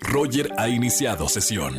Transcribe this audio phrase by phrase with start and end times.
[0.00, 1.76] Roger ha iniciado sesión.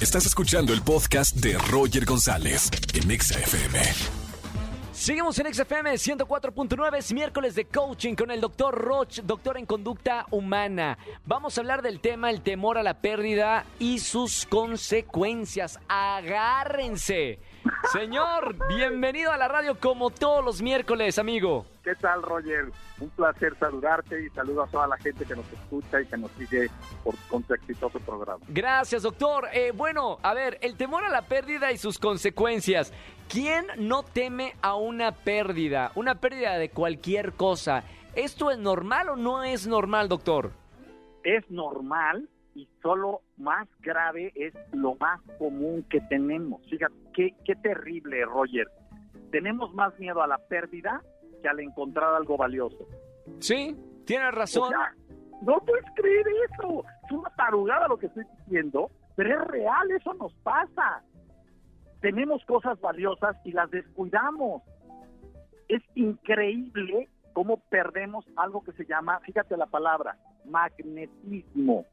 [0.00, 3.80] Estás escuchando el podcast de Roger González en Exa FM.
[4.92, 10.26] Seguimos en XFM 104.9, es miércoles de coaching con el doctor Roch, doctor en conducta
[10.30, 10.96] humana.
[11.26, 15.78] Vamos a hablar del tema el temor a la pérdida y sus consecuencias.
[15.86, 17.38] Agárrense.
[17.92, 21.66] Señor, bienvenido a la radio como todos los miércoles, amigo.
[21.82, 22.66] ¿Qué tal, Roger?
[23.00, 26.30] Un placer saludarte y saludo a toda la gente que nos escucha y que nos
[26.32, 26.68] sigue
[27.04, 28.44] por, con tu exitoso programa.
[28.48, 29.48] Gracias, doctor.
[29.52, 32.92] Eh, bueno, a ver, el temor a la pérdida y sus consecuencias.
[33.28, 35.92] ¿Quién no teme a una pérdida?
[35.94, 37.84] Una pérdida de cualquier cosa.
[38.14, 40.52] ¿Esto es normal o no es normal, doctor?
[41.22, 46.62] Es normal y solo más grave es lo más común que tenemos.
[46.70, 48.66] Fíjate, qué, qué terrible, Roger.
[49.30, 51.02] Tenemos más miedo a la pérdida
[51.42, 52.88] que al encontrar algo valioso.
[53.40, 54.64] Sí, tienes razón.
[54.64, 54.94] O sea,
[55.42, 56.82] no puedes creer eso.
[57.04, 61.02] Es una tarugada lo que estoy diciendo, pero es real, eso nos pasa.
[62.00, 64.62] Tenemos cosas valiosas y las descuidamos.
[65.68, 71.84] Es increíble cómo perdemos algo que se llama, fíjate la palabra, magnetismo.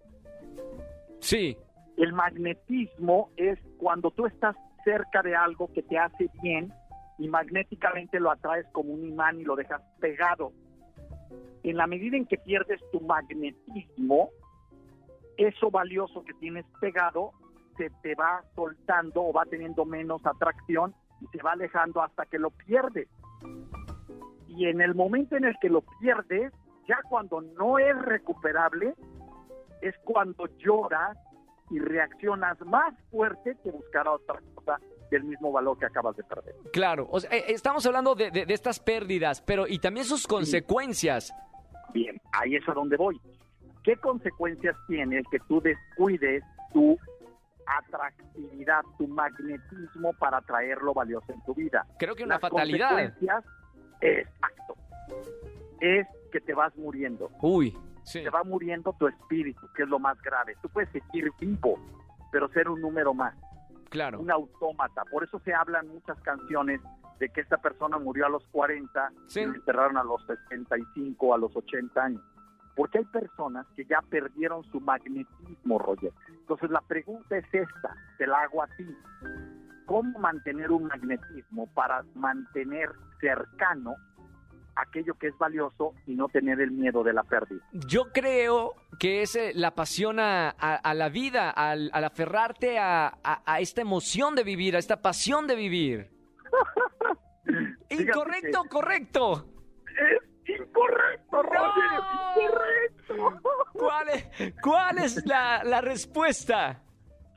[1.23, 1.57] Sí.
[1.95, 6.73] El magnetismo es cuando tú estás cerca de algo que te hace bien
[7.17, 10.51] y magnéticamente lo atraes como un imán y lo dejas pegado.
[11.63, 14.31] En la medida en que pierdes tu magnetismo,
[15.37, 17.31] eso valioso que tienes pegado
[17.77, 22.37] se te va soltando o va teniendo menos atracción y se va alejando hasta que
[22.37, 23.07] lo pierdes.
[24.49, 26.51] Y en el momento en el que lo pierdes,
[26.87, 28.93] ya cuando no es recuperable,
[29.83, 31.17] es cuando lloras
[31.69, 36.55] y reaccionas más fuerte que buscar otra cosa del mismo valor que acabas de perder.
[36.71, 40.25] Claro, o sea, eh, estamos hablando de, de, de, estas pérdidas, pero y también sus
[40.27, 41.33] consecuencias.
[41.93, 43.19] Bien, ahí es a donde voy.
[43.83, 46.97] ¿Qué consecuencias tiene el que tú descuides tu
[47.65, 51.85] atractividad, tu magnetismo para traer lo valioso en tu vida?
[51.99, 52.89] Creo que una Las fatalidad.
[52.89, 53.43] consecuencias,
[54.01, 54.75] exacto,
[55.79, 57.29] es que te vas muriendo.
[57.41, 58.23] Uy, sí.
[58.23, 60.55] Te va muriendo tu espíritu, que es lo más grave.
[60.61, 61.79] Tú puedes seguir vivo,
[62.31, 63.35] pero ser un número más,
[63.89, 64.19] Claro.
[64.19, 65.03] un autómata.
[65.11, 66.81] Por eso se hablan muchas canciones
[67.19, 69.41] de que esta persona murió a los 40 Sí.
[69.41, 72.21] y lo enterraron a los 75, a los 80 años.
[72.75, 76.11] Porque hay personas que ya perdieron su magnetismo, Roger.
[76.29, 78.97] Entonces la pregunta es esta, te la hago a ti.
[79.85, 82.89] ¿Cómo mantener un magnetismo para mantener
[83.19, 83.95] cercano
[84.75, 87.61] aquello que es valioso y no tener el miedo de la pérdida?
[87.87, 93.17] Yo creo que es la pasión a, a- a la vida, al, al aferrarte a,
[93.59, 96.09] esta emoción de vivir, a esta pasión de vivir.
[97.89, 99.45] Incorrecto, correcto.
[99.87, 102.01] Es incorrecto, Roger,
[102.35, 103.41] incorrecto.
[103.73, 106.81] ¿Cuál es, cuál es la, la respuesta?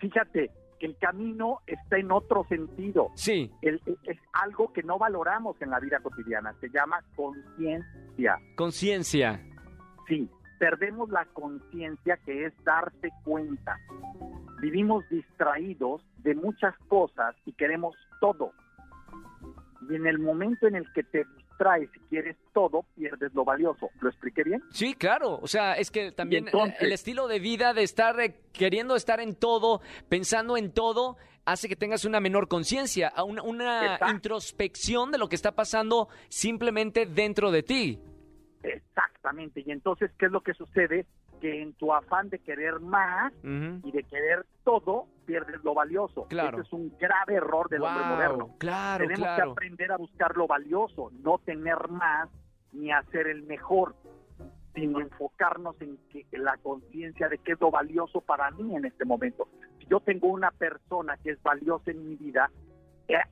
[0.01, 0.51] Fíjate
[0.87, 3.11] el camino está en otro sentido.
[3.15, 6.55] Sí, El- es algo que no valoramos en la vida cotidiana.
[6.61, 8.39] Se llama conciencia.
[8.57, 9.41] conciencia.
[10.09, 13.77] Sí, perdemos la conciencia que es darse cuenta.
[14.63, 18.53] Vivimos distraídos de muchas cosas y queremos todo.
[19.91, 21.25] Y en el momento en el que te
[21.57, 23.89] distraes y quieres todo, pierdes lo valioso.
[24.01, 24.63] ¿Lo expliqué bien?
[24.71, 25.39] Sí, claro.
[25.43, 29.21] O sea, es que también entonces- el estilo de vida de estar eh, queriendo estar
[29.21, 35.11] en todo, pensando en todo, hace que tengas una menor conciencia, a una, una introspección
[35.13, 37.99] de lo que está pasando simplemente dentro de ti.
[38.63, 39.63] Exactamente.
[39.65, 41.07] Y entonces, ¿qué es lo que sucede?
[41.41, 46.27] Que en tu afán de querer más y de querer todo, pierdes lo valioso.
[46.29, 46.59] Claro.
[46.59, 48.55] Ese es un grave error del hombre moderno.
[48.59, 52.29] Claro, Tenemos que aprender a buscar lo valioso, no tener más
[52.73, 53.95] ni hacer el mejor,
[54.75, 58.85] sino enfocarnos en que en la conciencia de qué es lo valioso para mí en
[58.85, 59.49] este momento.
[59.79, 62.51] Si yo tengo una persona que es valiosa en mi vida,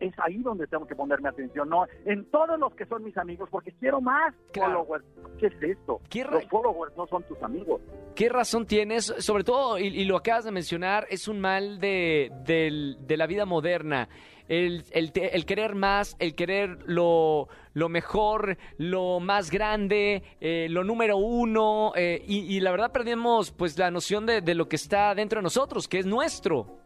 [0.01, 3.49] es ahí donde tengo que ponerme atención, no en todos los que son mis amigos,
[3.51, 4.85] porque quiero más Claro.
[4.85, 5.05] followers.
[5.39, 6.01] ¿Qué es esto?
[6.09, 7.81] ¿Qué ra- Los followers no son tus amigos.
[8.15, 9.07] ¿Qué razón tienes?
[9.19, 13.27] Sobre todo, y, y lo acabas de mencionar, es un mal de, del- de la
[13.27, 14.09] vida moderna.
[14.47, 20.85] El, el el querer más, el querer lo, lo mejor, lo más grande, eh, lo
[20.85, 21.93] número uno.
[21.97, 25.39] eh, y, y la verdad perdemos pues la noción de, de lo que está dentro
[25.39, 26.84] de nosotros, que es nuestro.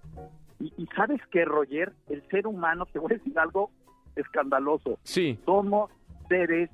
[0.60, 3.70] Y, y sabes que, Roger, el ser humano, te voy a decir algo
[4.16, 4.98] escandaloso.
[5.02, 5.90] Sí, Somos
[6.28, 6.70] seres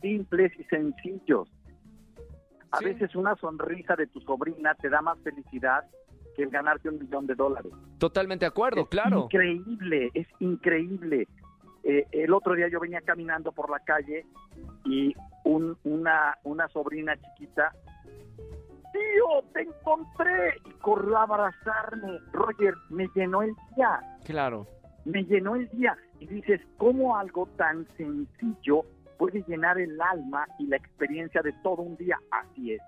[0.00, 1.48] simples y sencillos.
[2.70, 2.84] A Sí.
[2.86, 5.84] veces una sonrisa de tu sobrina te da más felicidad
[6.36, 7.72] que el ganarte un millón de dólares.
[7.98, 9.24] totalmente de acuerdo, es claro.
[9.24, 11.26] increíble, es increíble.
[11.82, 14.24] Eh, el otro día yo venía caminando por la calle
[14.84, 15.14] y
[15.44, 17.72] un- una, una sobrina chiquita
[18.92, 20.54] tío, te encontré.
[20.64, 22.18] Y corrió a abrazarme.
[22.32, 24.00] Roger, me llenó el día.
[24.24, 24.66] Claro.
[25.04, 25.96] Me llenó el día.
[26.20, 28.82] Y dices, ¿cómo algo tan sencillo
[29.18, 32.18] puede llenar el alma y la experiencia de todo un día?
[32.30, 32.82] Así es.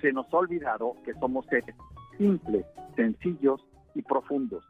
[0.00, 1.74] Se nos ha olvidado que somos seres
[2.18, 2.64] simples,
[2.96, 3.64] sencillos
[3.94, 4.64] y profundos.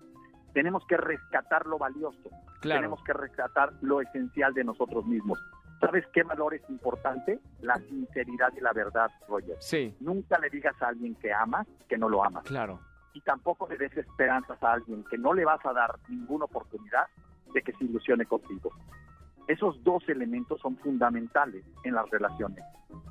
[0.52, 2.30] Tenemos que rescatar lo valioso.
[2.60, 2.80] Claro.
[2.80, 5.38] Tenemos que rescatar lo esencial de nosotros mismos.
[5.84, 7.40] ¿Sabes qué valor es importante?
[7.60, 9.56] La sinceridad y la verdad, Roger.
[9.60, 12.44] Sí, Nunca le digas a alguien que amas que no lo amas.
[12.44, 12.80] claro.
[13.12, 17.06] Y tampoco le des esperanzas a alguien que no le vas a dar ninguna oportunidad
[17.52, 18.70] de que se ilusione contigo.
[19.46, 22.64] Esos dos elementos son fundamentales en las relaciones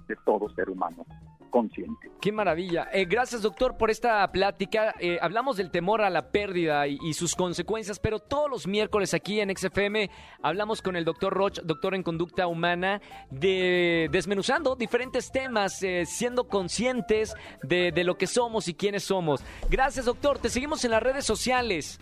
[0.07, 1.05] de todo ser humano
[1.53, 2.11] consciente.
[2.19, 2.87] Qué maravilla.
[2.91, 4.95] Eh, gracias, doctor, por esta plática.
[4.99, 9.13] Eh, hablamos del temor a la pérdida y, y sus consecuencias, pero todos los miércoles
[9.13, 10.09] aquí en XFM
[10.41, 16.47] hablamos con el doctor Roch, doctor en conducta humana, de desmenuzando diferentes temas, eh, siendo
[16.47, 19.43] conscientes de, de lo que somos y quiénes somos.
[19.69, 20.39] Gracias, doctor.
[20.39, 21.99] Te seguimos en las redes sociales.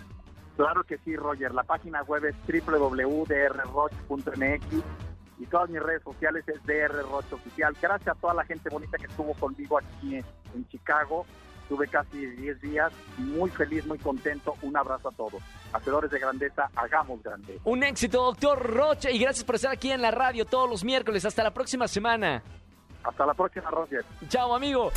[0.56, 1.54] Claro que sí, Roger.
[1.54, 5.11] La página web es www.drroch.mx
[5.42, 7.76] y todas mis redes sociales es DR Roch Oficial.
[7.82, 11.26] Gracias a toda la gente bonita que estuvo conmigo aquí en, en Chicago.
[11.68, 14.56] Tuve casi 10 días, muy feliz, muy contento.
[14.62, 15.42] Un abrazo a todos.
[15.74, 17.60] Hacedores de grandeza, hagamos grandeza.
[17.64, 21.26] Un éxito, doctor Roch, y gracias por estar aquí en la radio todos los miércoles.
[21.26, 22.44] Hasta la próxima semana.
[23.04, 24.06] Hasta la próxima, Roger.
[24.28, 24.92] Chao, amigo.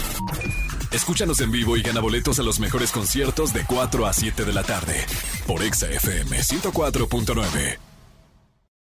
[0.93, 4.52] Escúchanos en vivo y gana boletos a los mejores conciertos de 4 a 7 de
[4.52, 5.06] la tarde
[5.46, 7.94] por Exa FM 104.9.